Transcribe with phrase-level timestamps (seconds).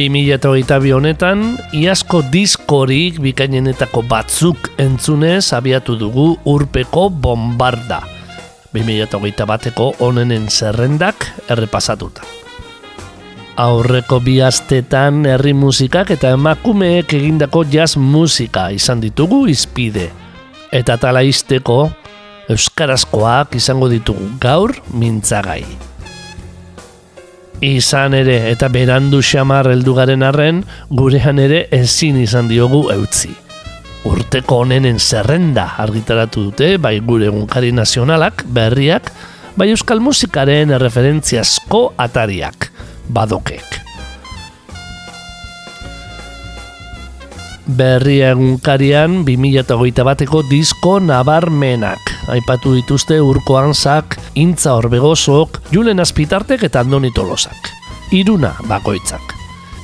[0.00, 7.98] Bi mila eta bi honetan, iazko diskorik bikainenetako batzuk entzunez abiatu dugu urpeko bombarda.
[8.72, 12.24] Bi mila eta bateko onenen zerrendak errepasatuta.
[13.60, 20.08] Aurreko bi astetan herri musikak eta emakumeek egindako jazz musika izan ditugu izpide.
[20.72, 21.90] Eta tala izteko,
[22.48, 25.89] euskarazkoak izango ditugu gaur mintzagai.
[27.60, 33.34] Izan ere eta berandu xamar heldugaren arren, gurean ere ezin izan diogu eutzi.
[34.08, 39.12] Urteko honenen zerrenda argitaratu dute, bai gure egunkari nazionalak, berriak,
[39.60, 42.70] bai euskal musikaren erreferentziazko atariak,
[43.12, 43.89] badokek.
[47.76, 52.12] Berria egunkarian 2008 bateko disko nabarmenak.
[52.34, 57.74] Aipatu dituzte urko anzak, intza horbegosok, julen azpitartek eta andoni tolosak.
[58.16, 59.39] Iruna bakoitzak.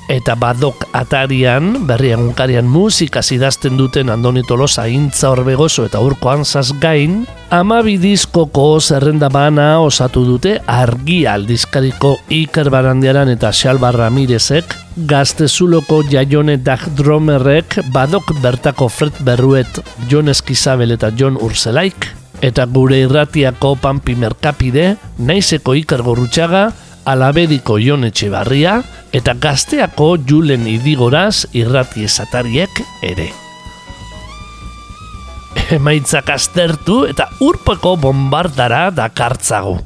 [0.07, 6.71] Eta badok atarian, berri egunkarian musika zidazten duten Andoni Tolosa intza horbegoso eta urko anzaz
[6.79, 14.77] gain, amabi diskoko zerrenda bana osatu dute argi aldizkariko Iker Barandiaran eta Xalba Ramirezek,
[15.11, 22.12] gaztezuloko jaione dag dromerrek, badok bertako Fred Berruet, Jon Eskizabel eta Jon Urzelaik,
[22.47, 26.69] eta gure irratiako Pampi Merkapide, naizeko Iker Gorrutxaga,
[27.06, 28.81] alabediko Jon Etxebarria
[29.15, 33.31] eta gazteako Julen Idigoraz irrati esatariek ere.
[35.77, 39.78] Emaitzak aztertu eta urpeko bombardara dakartzago.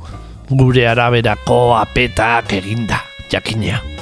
[0.51, 4.00] Gure araberako apetak eginda, jakinea.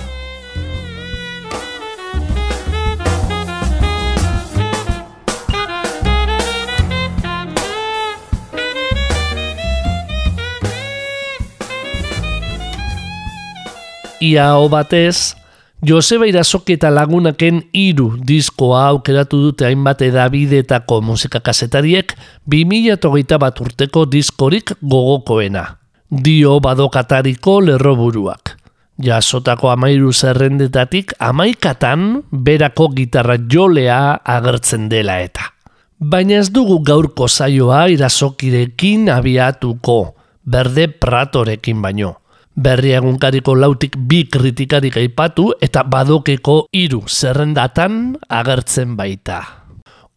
[14.20, 15.34] Ia batez,
[15.80, 22.16] Joseba Irasoki eta lagunaken hiru diskoa aukeratu dute hainbat edabidetako musika kasetariek
[22.50, 25.78] 2008 bat urteko diskorik gogokoena.
[26.10, 28.56] Dio badokatariko lerroburuak.
[28.98, 35.52] Jasotako amairu zerrendetatik amaikatan berako gitarra jolea agertzen dela eta.
[36.00, 42.16] Baina ez dugu gaurko zaioa irasokirekin abiatuko, berde pratorekin baino
[42.58, 49.38] berri egunkariko lautik bi kritikarik aipatu eta badokeko hiru zerrendatan agertzen baita.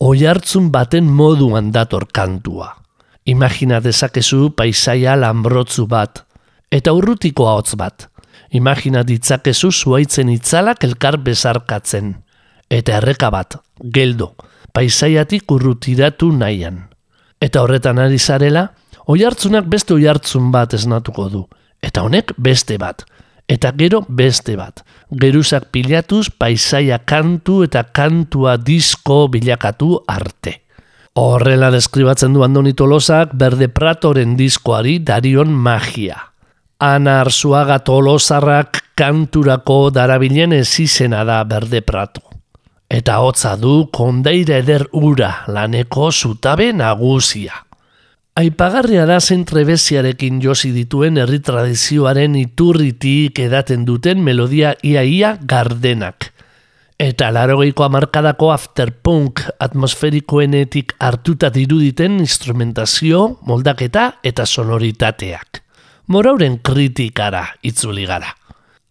[0.01, 2.73] Oihartzun baten moduan dator kantua.
[3.29, 6.23] Imagina dezakezu paisaia lanbrotzu bat,
[6.73, 8.07] eta urrutiko hotz bat.
[8.57, 12.15] Imagina ditzakezu zuaitzen itzalak elkar bezarkatzen,
[12.67, 13.59] eta erreka bat,
[13.93, 14.33] geldo,
[14.73, 16.87] paisaiatik urrutiratu nahian.
[17.39, 18.71] Eta horretan ari zarela,
[19.05, 21.45] oihartzunak beste oihartzun bat esnatuko du,
[21.81, 23.03] Eta honek beste bat.
[23.49, 24.83] Eta gero beste bat.
[25.11, 30.61] Geruzak pilatuz paisaia kantu eta kantua disko bilakatu arte.
[31.19, 36.15] Horrela deskribatzen du Andoni Tolosak berde pratoren diskoari darion magia.
[36.79, 42.23] Ana Arzuaga Tolosarrak kanturako darabilen ezizena da berde prato.
[42.89, 47.65] Eta hotza du kondeire eder ura laneko zutabe nagusia.
[48.31, 56.29] Aipagarria da zen trebeziarekin josi dituen herri tradizioaren iturritik edaten duten melodia iaia gardenak.
[56.95, 65.59] Eta larogeiko amarkadako afterpunk atmosferikoenetik hartuta diruditen instrumentazio, moldaketa eta sonoritateak.
[66.07, 68.31] Morauren kritikara itzuli gara.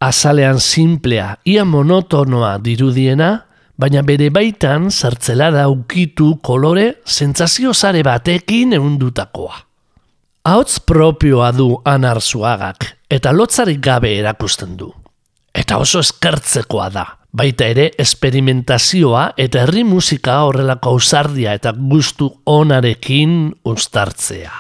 [0.05, 3.39] Azalean simplea, ia monotonoa dirudiena,
[3.81, 9.57] baina bere baitan sartzela da ukitu kolore sentsazio sare batekin eundutakoa.
[10.51, 14.91] Hauts propioa du anarzuagak eta lotzarik gabe erakusten du.
[15.55, 23.43] Eta oso eskertzekoa da, baita ere esperimentazioa eta herri musika horrelako ausardia eta gustu onarekin
[23.65, 24.53] ustartzea.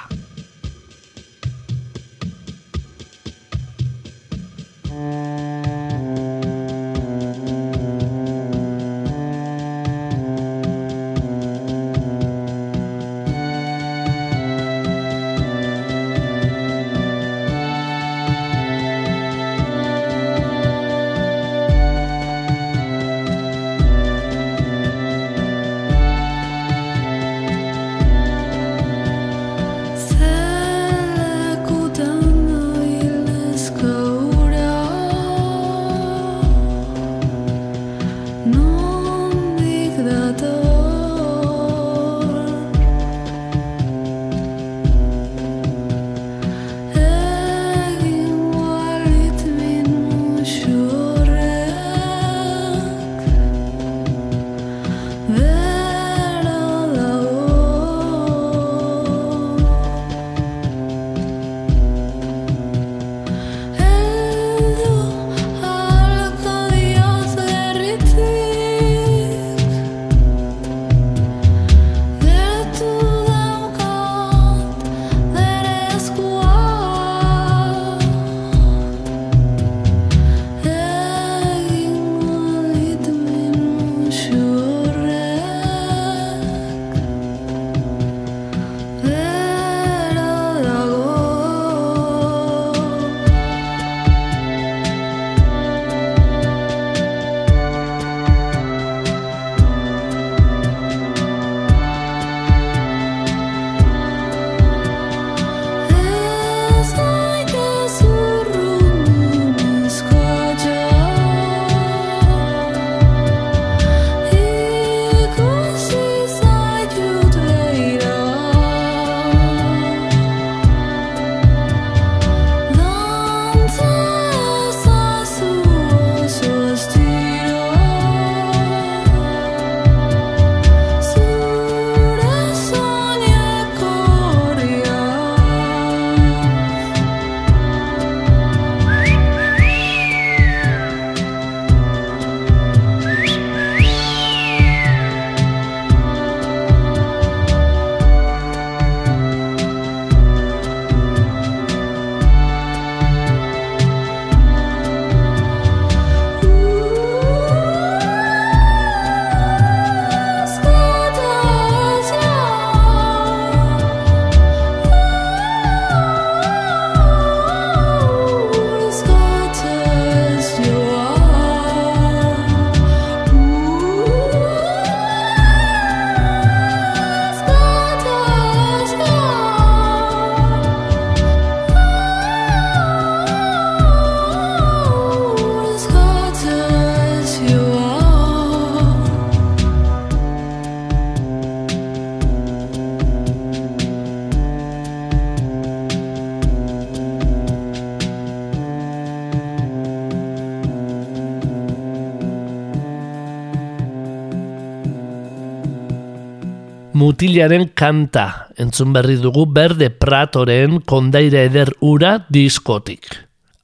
[207.20, 213.04] Mutilaren kanta entzun berri dugu berde pratoren kondaira eder ura diskotik.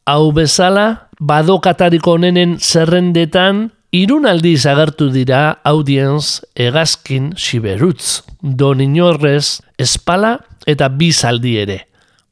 [0.05, 10.35] Hau bezala, badokatariko onenen zerrendetan Irun aldiz agertu dira audienz egazkin siberutz, don inorrez, espala
[10.69, 11.79] eta bizaldi ere.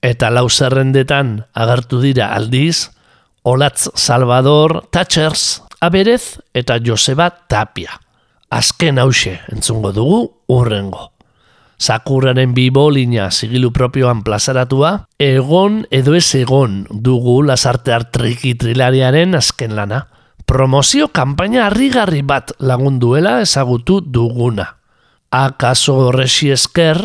[0.04, 2.90] Eta lau zerrendetan agertu dira aldiz,
[3.44, 7.96] Olatz Salvador, Thatchers, Aberez eta Joseba Tapia.
[8.50, 10.22] Azken hause entzungo dugu
[10.52, 11.13] urrengo.
[11.78, 20.04] Sakurraren bibolina zigilu propioan plazaratua, egon edo ez egon dugu lasarte artriki trilariaren azken lana
[20.46, 24.66] promozio kanpaina harrigarri bat lagunduela ezagutu duguna.
[25.34, 27.00] Akaso horresi esker,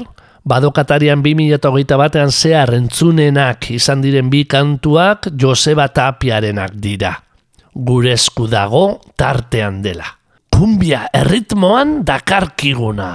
[0.46, 7.16] badokatarian 2008 batean zehar entzunenak izan diren bi kantuak Joseba Tapiarenak dira.
[7.74, 10.18] Gure esku dago tartean dela.
[10.50, 13.10] Kumbia erritmoan dakarkiguna.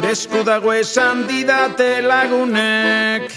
[0.00, 3.32] Esku dago esan didate lagunek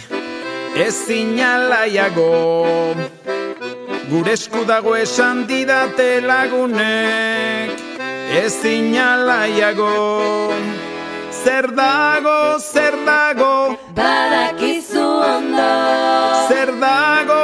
[0.75, 2.95] Ez zinalaiago
[4.09, 7.71] Gure esku dago esan didate lagunek
[8.31, 9.93] Ez zinalaiago
[11.45, 13.77] Zer dago, zer dago?
[13.93, 15.67] Badakizu ondo.
[16.49, 17.34] Zer dago,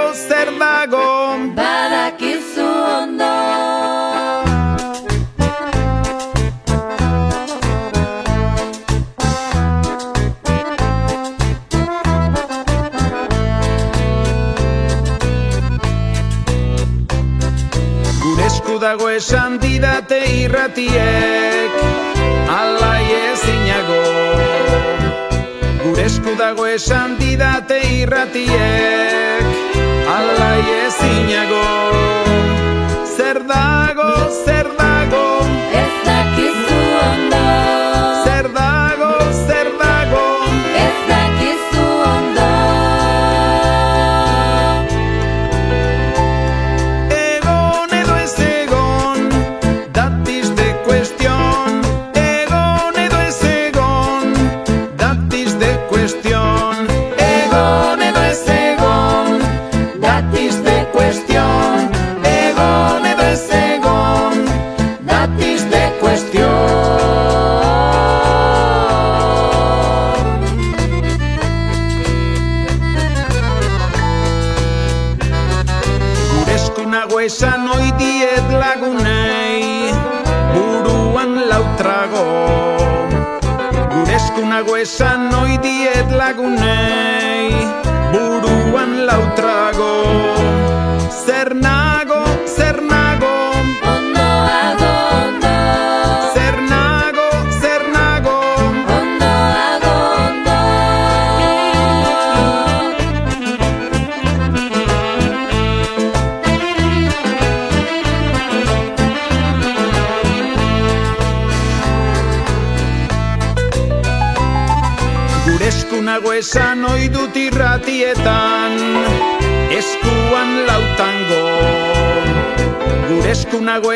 [19.82, 21.72] didate irratiek
[22.54, 24.04] Alai ezinago.
[25.82, 29.50] Gure esku dago esan didate irratiek
[30.18, 31.66] Alai ezinago.
[33.18, 34.12] Zer dago,
[34.46, 34.81] zer dago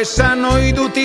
[0.06, 0.98] esan ohi dut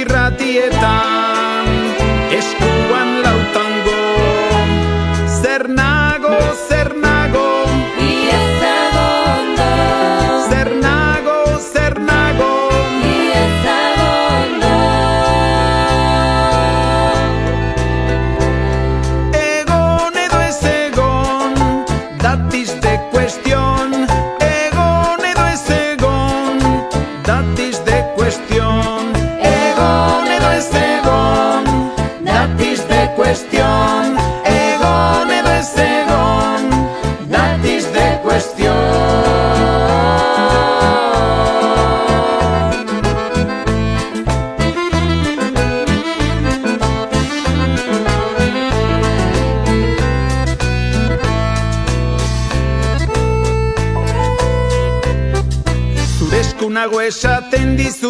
[56.90, 58.09] eskunago esaten dizut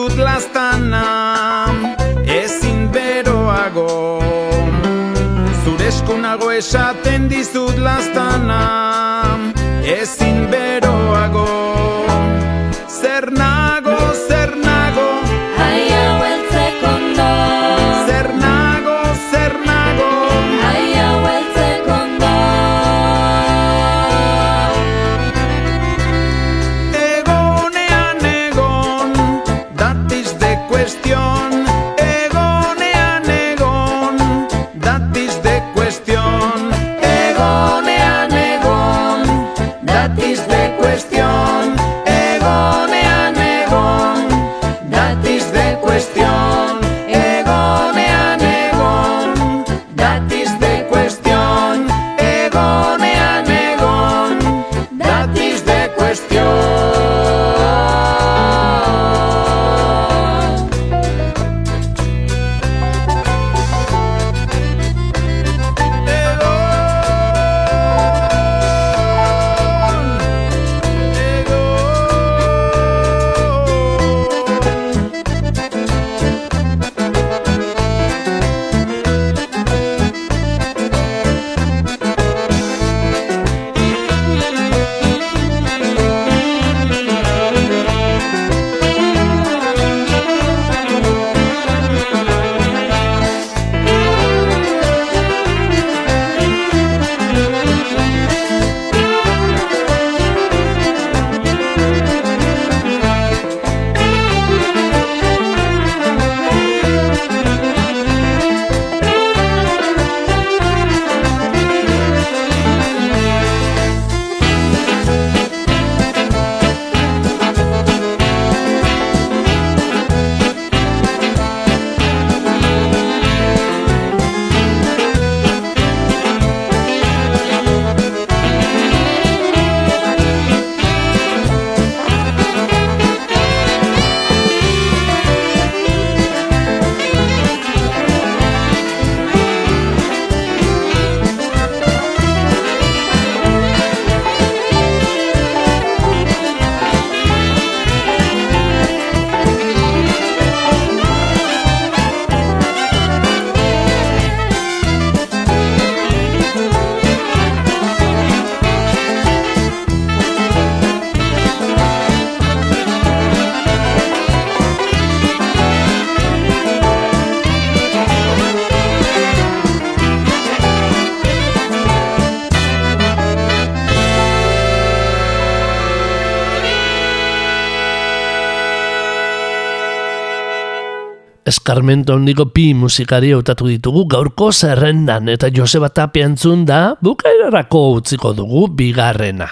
[181.50, 188.30] Eskarmento handiko bi musikari hautatu ditugu gaurko zerrendan eta Joseba Tapia entzun da bukaerarako utziko
[188.38, 189.48] dugu bigarrena.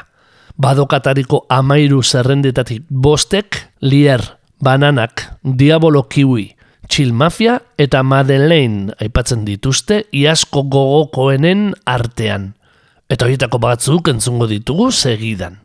[0.63, 4.23] Badokatariko amairu zerrendetatik bostek, Lier,
[4.63, 6.47] Bananak, Diabolo Kiwi,
[6.89, 12.53] Chill Mafia eta Madeleine aipatzen dituzte iasko gogokoenen artean.
[13.11, 15.59] Eta horietako batzuk entzungo ditugu segidan.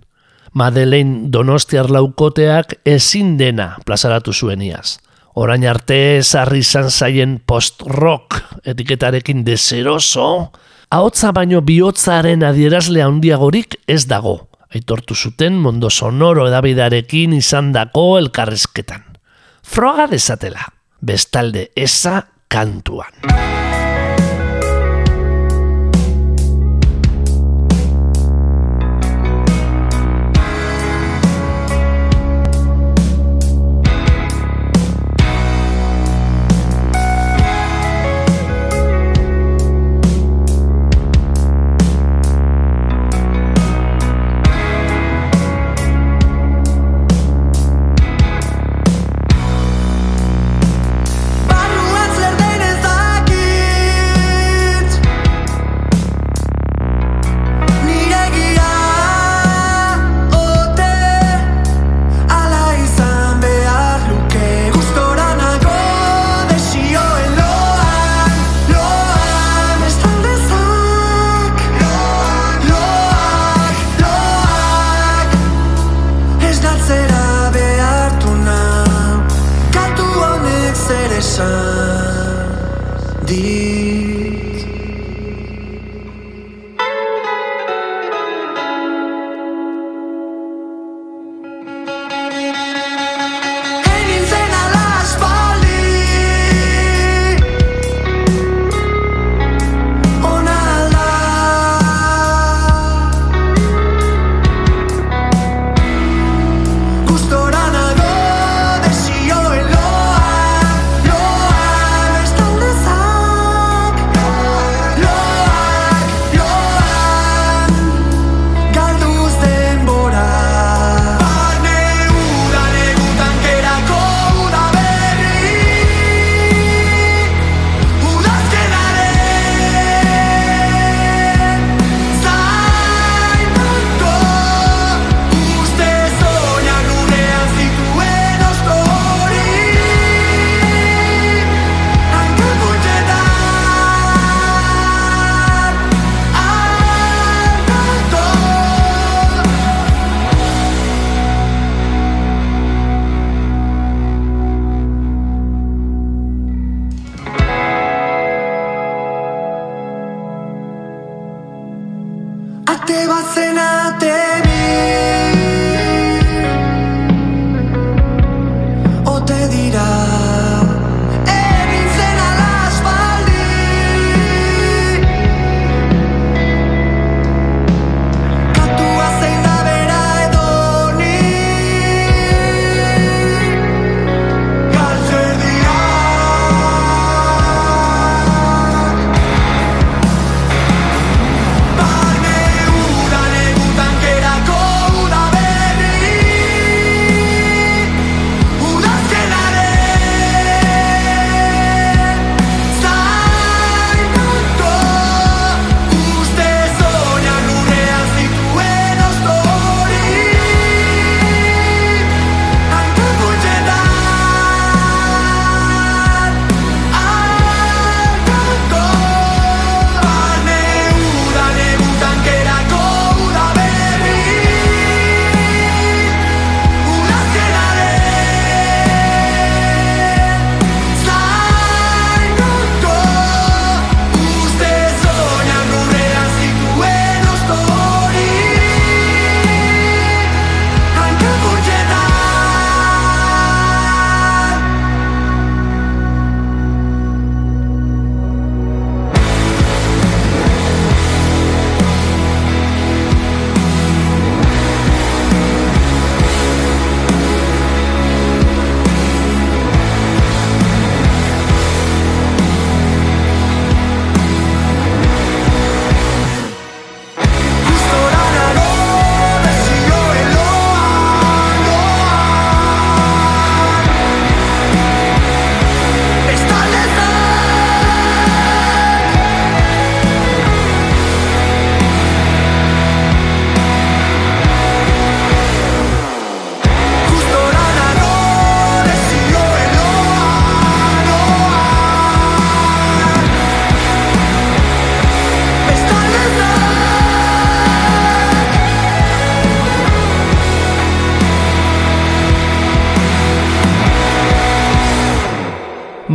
[0.53, 4.97] Madeleine Donostiar laukoteak ezin dena plazaratu zuen iaz.
[5.33, 8.37] Orain arte sarri izan zaien post-rock
[8.69, 10.51] etiketarekin deseroso,
[10.93, 14.35] ahotza baino bihotzaren adierazle handiagorik ez dago,
[14.69, 19.01] aitortu zuten mondo sonoro edabidarekin izandako elkarrezketan.
[19.63, 20.67] Froga dezatela,
[21.01, 23.72] bestalde eza kantuan.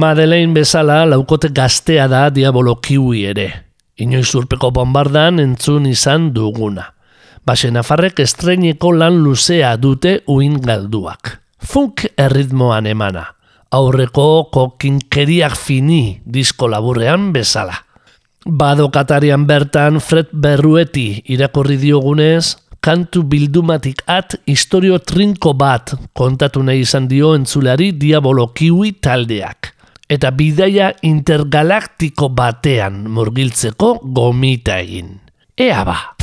[0.09, 3.49] Madeleine bezala laukote gaztea da Diabolo Kiwi ere.
[4.01, 6.87] Inoiz urpeko bombardan entzun izan duguna.
[7.44, 11.35] Base Nafarrek estreineko lan luzea dute uin galduak.
[11.61, 13.27] Funk erritmoan emana.
[13.77, 17.77] Aurreko kokinkeriak fini disko laburrean bezala.
[18.49, 27.12] Badokatarian bertan Fred Berrueti irakurri diogunez, kantu bildumatik at historio trinko bat kontatu nahi izan
[27.12, 29.77] dio entzulari Diabolo Kiwi taldeak.
[30.09, 35.18] Eta bidaia intergalaktiko batean murgiltzeko gomita egin.
[35.61, 36.17] Ea ba!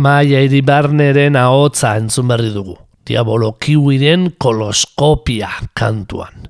[0.00, 2.78] Maia Iribarneren ahotza entzun berri dugu.
[3.04, 6.46] Diabolo kiwiren koloskopia kantuan.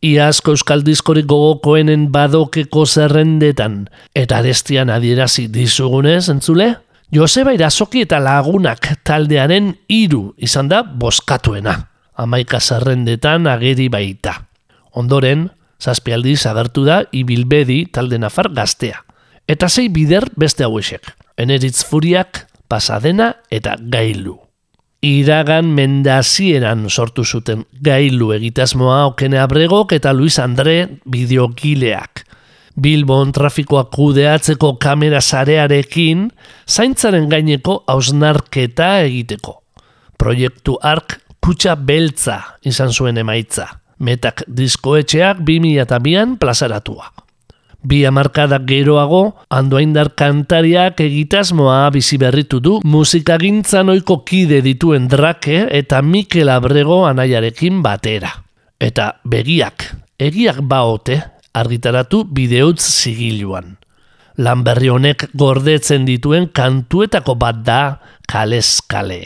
[0.00, 3.82] Iazko euskal diskorik gogokoenen badokeko zerrendetan
[4.16, 6.70] eta arestian adierazi dizugunez, entzule?
[7.12, 11.76] Joseba Irasoki eta lagunak taldearen hiru izan da boskatuena.
[12.16, 14.38] Amaika zerrendetan ageri baita.
[14.96, 19.04] Ondoren, zazpialdiz agertu da ibilbedi talde nafar gaztea.
[19.44, 21.12] Eta sei bider beste hauesek.
[21.36, 24.36] Eneritz furiak, pasadena eta gailu.
[25.04, 32.24] Iragan mendazieran sortu zuten gailu egitasmoa okene abregok eta Luis Andre bideogileak.
[32.78, 36.28] Bilbon trafikoa kudeatzeko kamera sarearekin
[36.66, 39.56] zaintzaren gaineko hausnarketa egiteko.
[40.18, 43.68] Proiektu ark kutsa beltza izan zuen emaitza.
[43.98, 47.08] Metak diskoetxeak 2002an plazaratua.
[47.78, 56.02] Bi hamarkadak geroago, andoaindar kantariak egitasmoa bizi berritu du musikagintzan ohiko kide dituen drake eta
[56.02, 58.32] Mikel Abrego anaiarekin batera.
[58.80, 59.86] Eta begiak,
[60.18, 61.22] egiak baote,
[61.54, 63.76] argitaratu bideutz zigiluan.
[64.38, 67.80] Lan berri honek gordetzen dituen kantuetako bat da
[68.26, 69.24] kalez kale.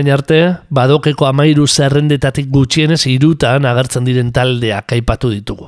[0.00, 0.36] Orain arte,
[0.72, 5.66] badokeko amairu zerrendetatik gutxienez irutan agertzen diren taldeak aipatu ditugu.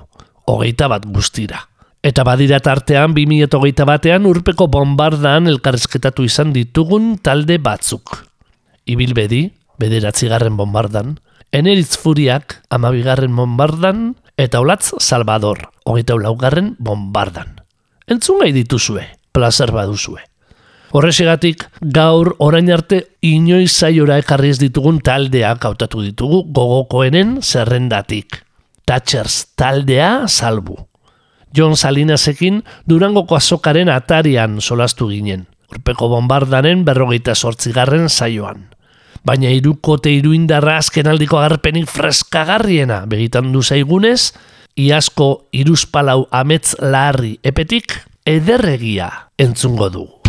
[0.49, 1.59] Hogeita bat guztira.
[2.01, 8.23] Eta badira tartean 2008 batean urpeko bombardan elkarrezketatu izan ditugun talde batzuk.
[8.89, 9.43] Ibilbedi,
[9.77, 11.19] bederatzigarren bombardan,
[11.53, 17.61] Eneritz Furiak, amabigarren bombardan, eta Olatz Salvador, hogeita laugarren bombardan.
[18.09, 20.25] Entzun gai dituzue, plazer baduzue.
[20.93, 28.43] Horresegatik, gaur orain arte inoiz zaiora ekarri ez ditugun taldeak hautatu ditugu gogokoenen zerrendatik.
[28.85, 30.77] Thatchers taldea salbu.
[31.57, 35.47] John Salinasekin Durangoko azokaren atarian solastu ginen.
[35.73, 38.69] urpeko bombardaren berrogeita sortzigarren saioan.
[39.25, 44.35] Baina irukote iruindarra azken aldiko agarpenik freskagarriena begitan du zaigunez,
[44.77, 50.22] iazko iruzpalau amets laharri epetik ederregia entzungo du.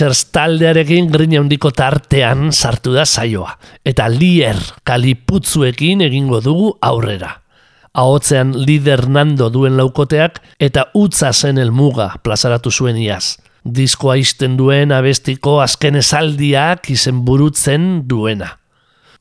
[0.00, 3.50] Thatchers taldearekin grina handiko tartean sartu da saioa.
[3.84, 4.56] Eta lier
[4.88, 7.34] kaliputzuekin egingo dugu aurrera.
[7.92, 13.36] Ahotzean lider nando duen laukoteak eta utza zen elmuga plazaratu zuen iaz.
[13.60, 18.54] Diskoa izten duen abestiko azken esaldiak izen burutzen duena.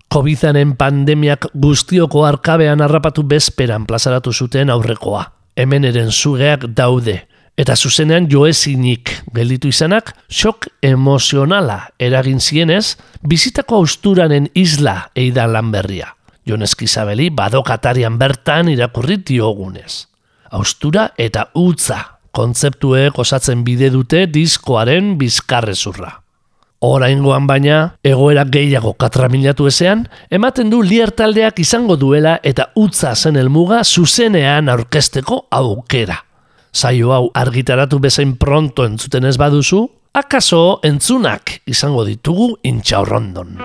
[0.07, 5.25] Covidanen pandemiak guztioko arkabean harrapatu bezperan plazaratu zuten aurrekoa.
[5.59, 7.25] Hemen eren zugeak daude,
[7.60, 12.95] eta zuzenean joezinik gelditu izanak, sok emozionala eragin zienez,
[13.28, 16.13] bizitako austuranen isla eidan lan berria.
[16.48, 20.06] Jon Eskizabeli badokatarian bertan irakurri diogunez.
[20.56, 22.00] Austura eta utza
[22.32, 26.13] kontzeptuek osatzen bide dute diskoaren bizkarrezurra.
[26.80, 33.36] Oraingoan baina, egoera gehiago katramilatu ezean, ematen du lier taldeak izango duela eta utza zen
[33.36, 36.22] helmuga zuzenean aurkesteko aukera.
[36.71, 43.57] Saio hau argitaratu bezain pronto entzuten ez baduzu, akaso entzunak izango ditugu intxaurrondon.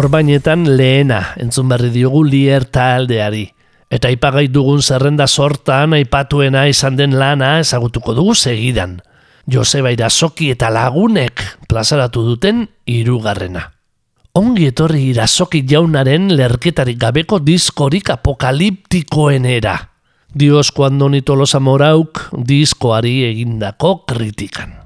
[0.00, 3.42] Orbainetan lehena entzun berri diogu lier taldeari.
[3.92, 9.00] Eta aipagai dugun zerrenda sortan aipatuena izan den lana ezagutuko dugu segidan.
[9.50, 13.66] Joseba Irasoki eta lagunek plazaratu duten hirugarrena.
[14.40, 19.76] Ongi etorri Irasoki jaunaren lerketarik gabeko diskorik apokaliptikoenera.
[20.32, 24.78] Dios cuando ni tolosa morauk diskoari egindako kritikan.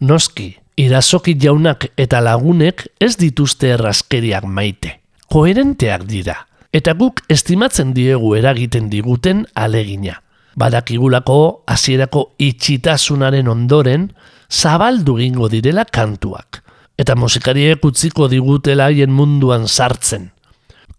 [0.00, 4.96] Noski, irasoki jaunak eta lagunek ez dituzte erraskeriak maite.
[5.30, 6.36] Koherenteak dira.
[6.72, 10.20] Eta guk estimatzen diegu eragiten diguten alegina.
[10.58, 14.10] Badakigulako hasierako itxitasunaren ondoren
[14.50, 16.62] zabaldu gingo direla kantuak.
[16.98, 20.30] Eta musikariek utziko digutela haien munduan sartzen.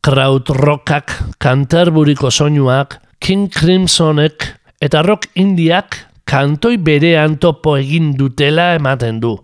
[0.01, 4.47] Kraut rockak, Canterburyko soinuak, King Crimsonek
[4.81, 9.35] eta rock indiak kantoi berean topo egin dutela ematen du.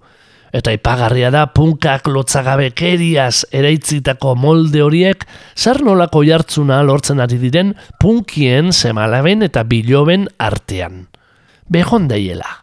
[0.55, 5.25] Eta ipagarria da punkak lotzagabekeriaz eraitzitako molde horiek
[5.57, 11.07] zer nolako jartzuna lortzen ari diren punkien semalaben eta biloben artean.
[11.67, 12.61] Behon daiela.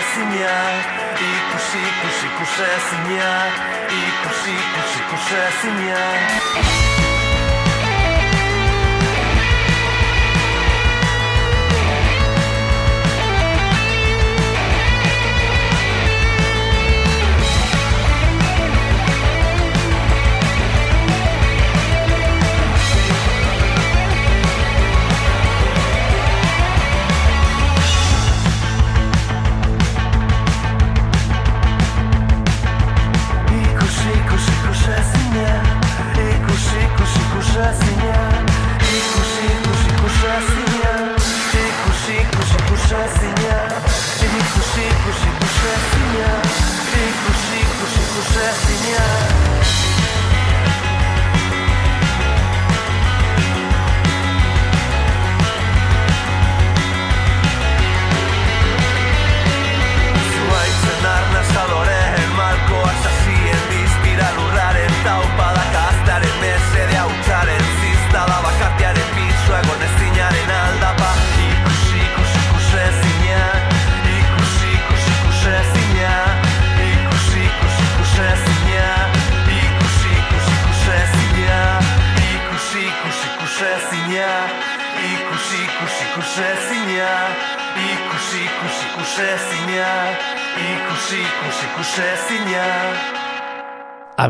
[0.00, 0.52] Ezina
[1.30, 3.30] Ikusi, ikusi, ikusi ezina
[4.00, 7.09] Ikusi, ikusi, ikusi ezina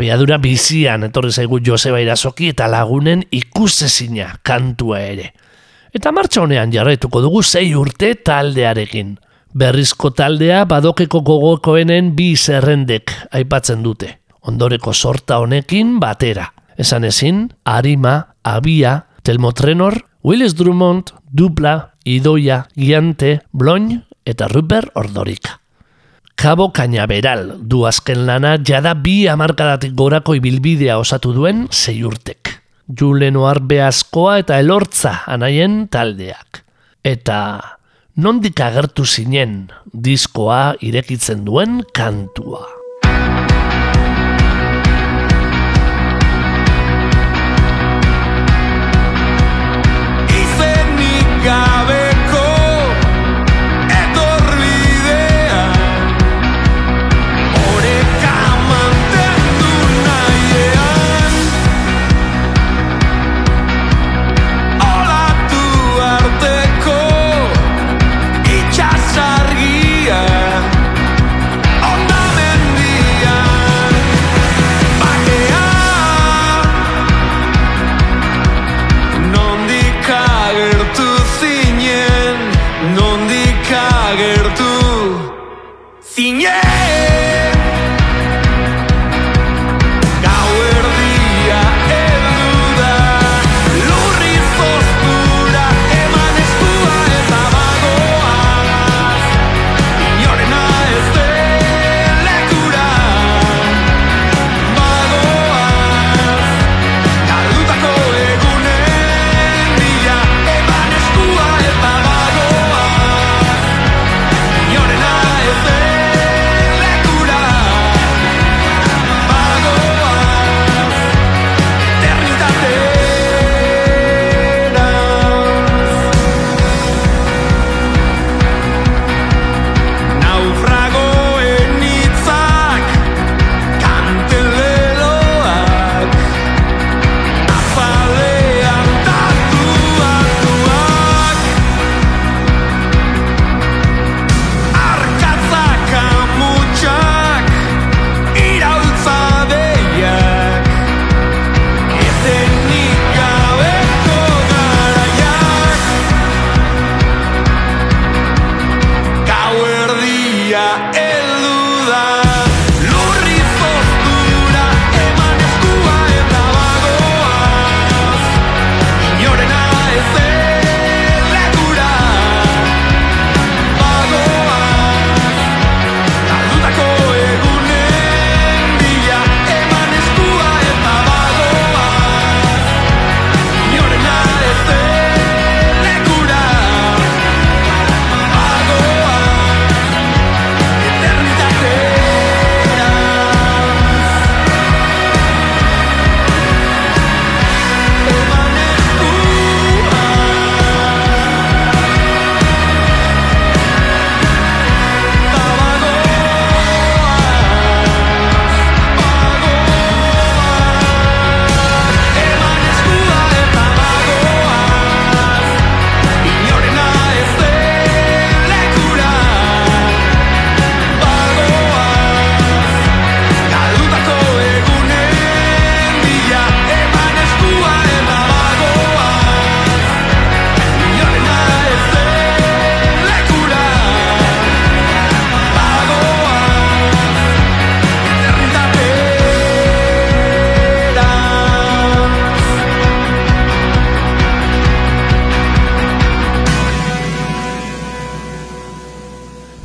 [0.01, 5.26] Abiadura bizian etorri zaigu Joseba Irasoki eta lagunen ikusezina kantua ere.
[5.92, 9.18] Eta martxa honean jarraituko dugu sei urte taldearekin.
[9.53, 14.14] Berrizko taldea badokeko gogokoenen bi zerrendek aipatzen dute.
[14.48, 16.48] Ondoreko sorta honekin batera.
[16.80, 25.60] Esan ezin, Arima, Abia, Telmotrenor, Willis Drummond, Dupla, Idoia, Giante, Bloin eta Rupert Ordorika.
[26.41, 32.55] Jabo Kañaberal du azken lana jada bi hamarkadatik gorako ibilbidea osatu duen sei urtek.
[32.88, 36.62] Julen Oarbeazkoa eta Elortza anaien taldeak.
[37.05, 37.61] Eta
[38.16, 42.64] nondik agertu zinen diskoa irekitzen duen kantua.
[50.41, 51.99] Izenik gabe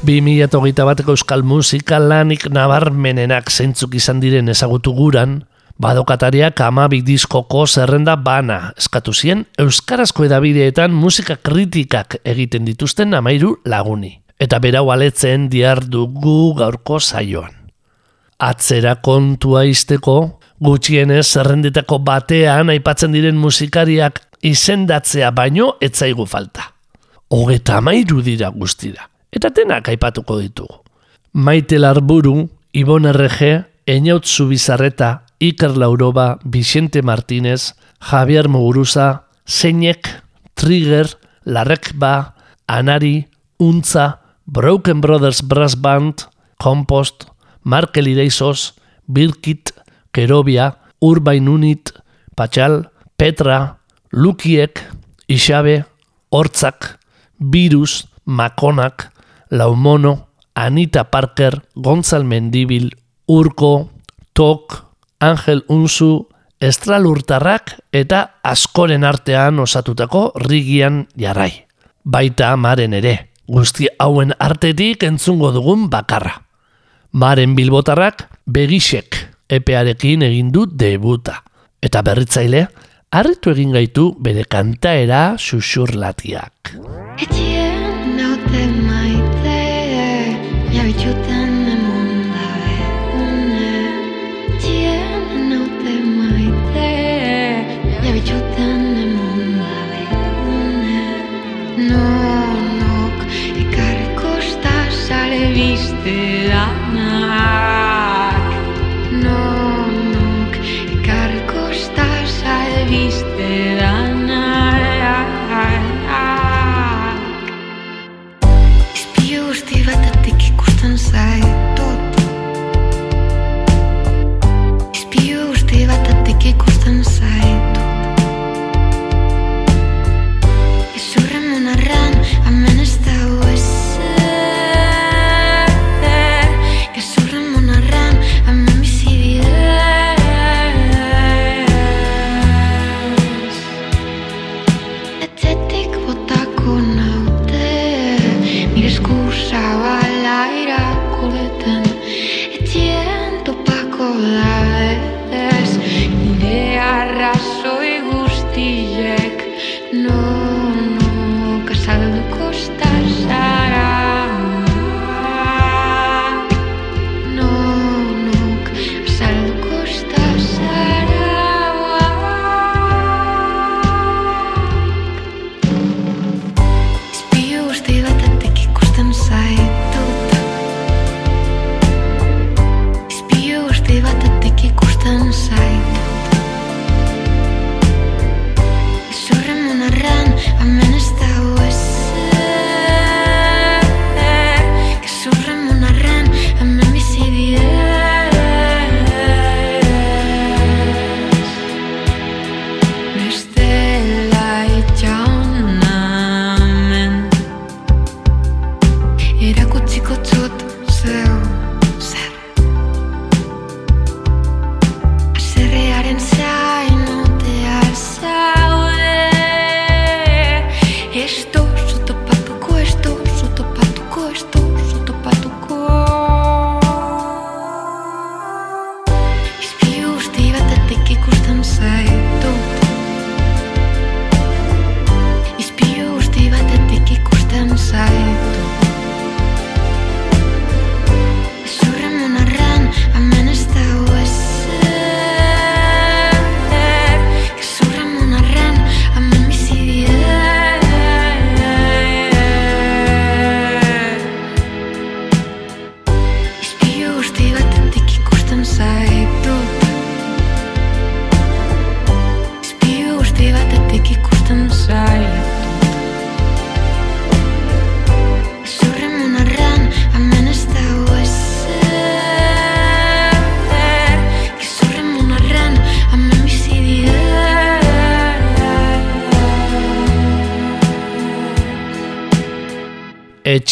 [0.05, 5.39] 2008 bateko euskal musika lanik nabarmenenak zeintzuk izan diren ezagutu guran,
[5.81, 14.19] badokatariak amabik diskoko zerrenda bana eskatu zien euskarazko edabideetan musika kritikak egiten dituzten amairu laguni.
[14.39, 17.55] Eta berau aletzen diar dugu gaurko saioan.
[18.37, 26.69] Atzera kontua izteko, gutxienez zerrendetako batean aipatzen diren musikariak izendatzea baino etzaigu falta.
[27.31, 30.81] Hogeta amairu dira guztira, eta denak aipatuko ditugu.
[31.35, 40.07] Maite Larburu, Ibon RG, Einaut Zubizarreta, Iker Lauroba, Vicente Martínez, Javier Muguruza, Zeinek,
[40.55, 41.07] Trigger,
[41.45, 42.35] Larrekba,
[42.67, 43.27] Anari,
[43.59, 46.27] Untza, Broken Brothers Brass Band,
[46.57, 47.25] Compost,
[47.63, 48.75] Markel Ireizos,
[49.07, 49.73] Birkit,
[50.11, 51.91] Kerobia, Urbain Unit,
[52.35, 53.77] Patxal, Petra,
[54.11, 54.79] Lukiek,
[55.27, 55.85] Ixabe,
[56.31, 56.99] Hortzak,
[57.39, 59.11] Virus, Makonak,
[59.49, 62.91] Laumono, Anita Parker, Gonzal Mendibil,
[63.27, 63.89] Urko,
[64.33, 64.85] Tok,
[65.19, 66.27] Angel Unzu,
[66.59, 71.51] Estralurtarrak eta askoren artean osatutako rigian jarrai.
[72.05, 73.15] Baita maren ere,
[73.47, 76.39] guzti hauen artetik entzungo dugun bakarra.
[77.11, 79.19] Maren bilbotarrak begisek
[79.49, 81.41] epearekin egin du debuta.
[81.83, 82.65] Eta berritzaile,
[83.11, 86.75] harritu egin gaitu bere kantaera xuxurlatiak.
[87.19, 87.75] Etxien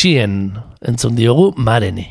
[0.04, 0.52] Etxien
[0.84, 2.04] entzun diogu mareni.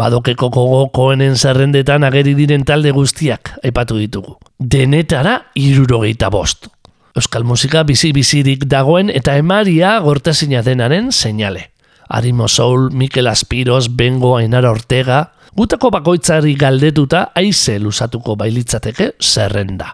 [0.00, 4.38] Badokeko gogokoenen zerrendetan ageri diren talde guztiak aipatu ditugu.
[4.56, 6.70] Denetara irurogeita bost.
[7.12, 11.66] Euskal musika bizi-bizirik dagoen eta emaria gortezina denaren seinale.
[12.08, 15.20] Arimo Soul, Mikel Aspiros, Bengo, Ainara Ortega,
[15.52, 19.92] gutako bakoitzari galdetuta aize lusatuko bailitzateke zerrenda.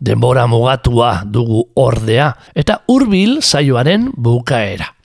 [0.00, 4.95] Denbora mugatua dugu ordea eta hurbil saioaren bukaera.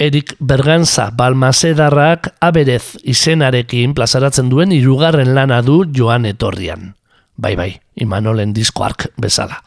[0.00, 6.94] Erik Berganza Balmasedarrak aberez izenarekin plazaratzen duen hirugarren lana du joan etorrian.
[7.36, 9.58] Bai bai, Imanolen diskoark bezala.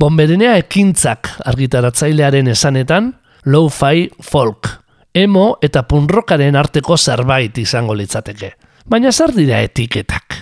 [0.00, 3.12] Bonberenea ekintzak argitaratzailearen esanetan,
[3.44, 4.70] low-fi folk,
[5.12, 8.54] emo eta punrokaren arteko zerbait izango litzateke.
[8.88, 10.40] Baina zer dira etiketak?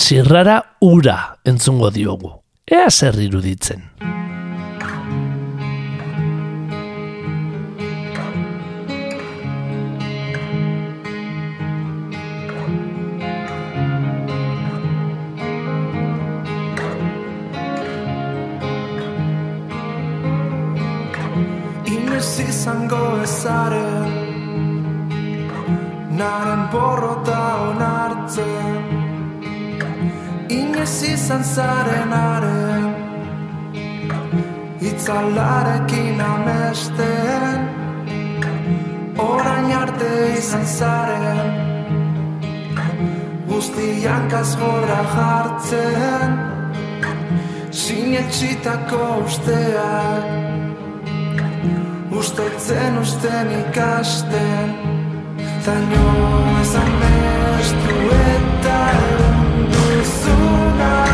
[0.00, 2.32] Zirrara ura entzungo diogu.
[2.64, 4.21] Ea zer iruditzen.
[31.32, 32.94] Izan zarenaren
[34.80, 37.60] Itzalarekin amesten
[39.18, 41.48] Orain arte izan zaren
[43.48, 46.36] Guztian kasgora jartzen
[47.70, 50.24] Sinetxitako usteak
[52.12, 54.76] Ustoitzen usten ikasten
[55.64, 56.04] Zaino
[56.60, 61.11] esan bestu eta egun duzunaren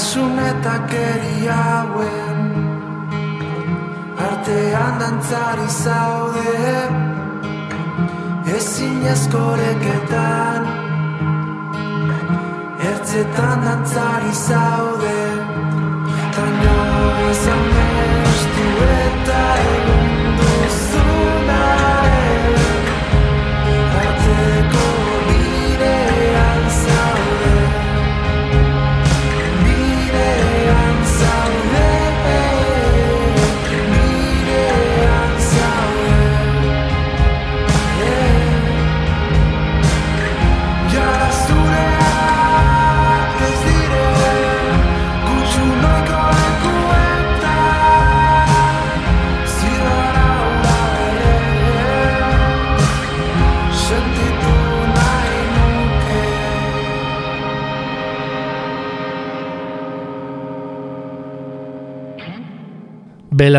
[0.00, 2.38] Tasun eta keri hauen.
[4.26, 6.54] Artean dantzari zaude.
[8.56, 10.70] Ezin eskoreketan
[12.90, 15.18] Ertzetan dantzari zaude.
[16.36, 16.78] Taino
[17.34, 20.09] esan bestu eta egun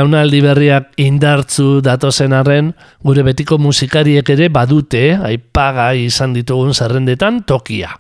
[0.02, 2.72] Belaunaldi berriak indartzu datozen arren,
[3.06, 7.92] gure betiko musikariek ere badute, aipaga izan ditugun zerrendetan tokia.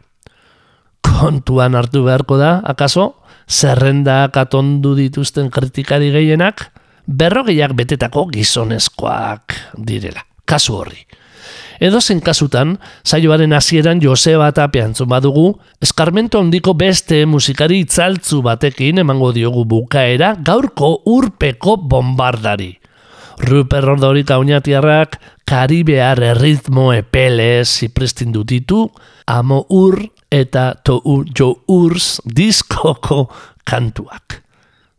[1.05, 6.71] Kontuan hartu beharko da, akaso, zerrendak atondu dituzten kritikari gehienak,
[7.05, 10.25] berrogeiak betetako gizonezkoak direla.
[10.49, 11.05] Kasu horri.
[11.81, 15.47] Edozen kasutan, saioaren hasieran Joseba Tapia entzun badugu,
[15.81, 22.75] eskarmento handiko beste musikari itzaltzu batekin emango diogu bukaera gaurko urpeko bombardari.
[23.41, 25.17] Ruper Ordorika oinatiarrak
[25.49, 28.85] Karibear erritmo epelez zipristindu ditu,
[29.25, 29.97] amo ur
[30.29, 33.25] eta to ur jo urs diskoko
[33.65, 34.43] kantuak.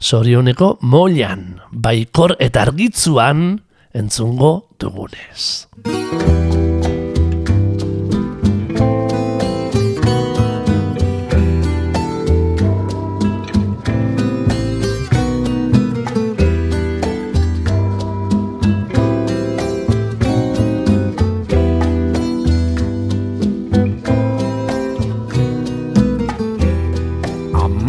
[0.03, 3.63] Zorioneko moilan, baikor eta argitzuan
[3.95, 5.71] entzungo dugunez.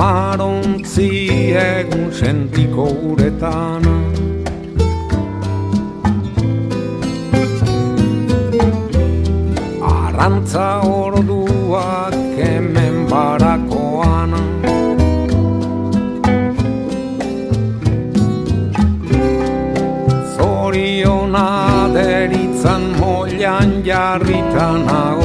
[0.03, 1.09] Amarontzi
[1.55, 3.85] egun sentiko uretan.
[9.91, 14.35] Arantza orduak hemen barakoan.
[20.35, 21.47] Zoriona
[21.95, 25.22] deritzan moilan jarritan nago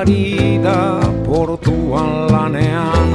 [0.00, 0.80] ari da
[1.26, 3.10] portuan lanean.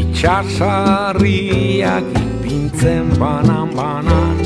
[0.00, 4.36] Itxasarriak ipintzen banan banan.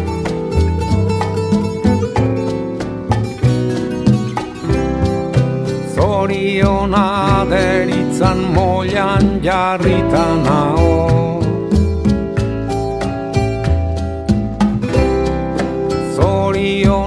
[5.94, 7.08] Zoriona
[7.50, 10.95] deritzan molan jarritan hau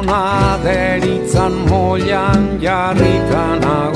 [0.10, 3.94] Zoriona deritzan moian jarritan hau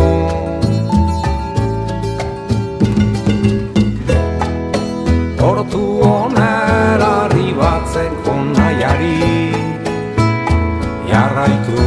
[5.42, 9.18] Hortu onera arribatzeko nahiari
[11.10, 11.82] jarraitu.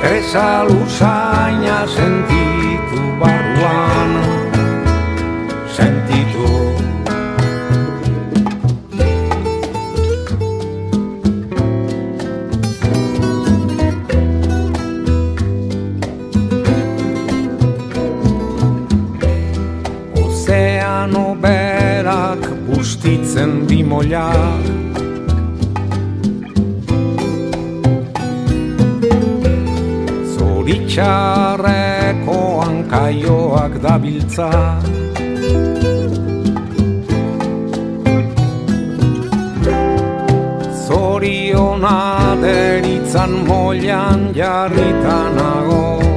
[0.00, 2.59] Kresa luzaina sentitu
[23.30, 24.64] bustitzen bimoiak
[30.34, 34.50] Zoritxarreko hankaioak dabiltza
[40.86, 41.98] Zoriona
[42.42, 46.09] deritzan moian jarritanago Zoriona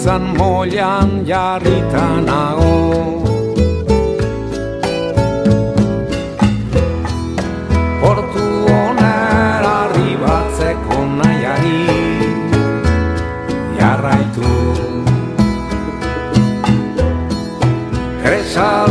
[0.00, 2.72] deritzan moian jarritanago
[8.00, 8.46] Portu
[8.76, 11.82] onera arribatzeko nahiari
[13.76, 14.52] jarraitu.
[18.22, 18.89] Kresa